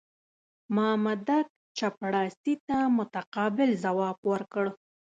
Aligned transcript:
مامدک 0.75 1.45
چپړاسي 1.77 2.53
ته 2.67 2.77
متقابل 2.97 3.69
ځواب 3.83 4.17
ورکړ. 4.31 4.65